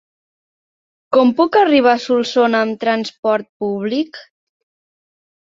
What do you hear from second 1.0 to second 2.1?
Com puc arribar a